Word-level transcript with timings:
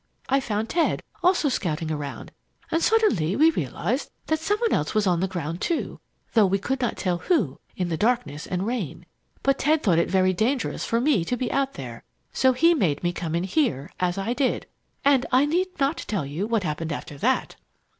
I 0.29 0.39
found 0.39 0.67
Ted 0.67 1.03
also 1.21 1.47
scouting 1.47 1.91
around, 1.91 2.31
and 2.71 2.81
suddenly 2.81 3.35
we 3.35 3.51
realized 3.51 4.09
that 4.25 4.39
some 4.39 4.57
one 4.57 4.73
else 4.73 4.95
was 4.95 5.05
on 5.05 5.19
the 5.19 5.27
ground 5.27 5.61
too, 5.61 5.99
though 6.33 6.47
we 6.47 6.57
could 6.57 6.81
not 6.81 6.97
tell 6.97 7.19
who, 7.19 7.59
in 7.77 7.89
the 7.89 7.97
darkness 7.97 8.47
and 8.47 8.65
rain. 8.65 9.05
But 9.43 9.59
Ted 9.59 9.83
thought 9.83 9.99
it 9.99 10.09
very 10.09 10.33
dangerous 10.33 10.85
for 10.85 10.99
me 10.99 11.23
to 11.25 11.37
be 11.37 11.51
out 11.51 11.75
there, 11.75 12.03
so 12.33 12.51
he 12.53 12.73
made 12.73 13.03
me 13.03 13.13
come 13.13 13.35
in 13.35 13.43
here, 13.43 13.91
as 13.99 14.17
I 14.17 14.33
did. 14.33 14.65
And 15.05 15.23
I 15.31 15.45
need 15.45 15.67
not 15.79 15.97
tell 15.97 16.25
you 16.25 16.47
what 16.47 16.63
happened 16.63 16.91
after 16.91 17.19
that!" 17.19 17.55